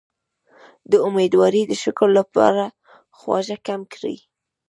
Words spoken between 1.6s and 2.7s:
د شکر لپاره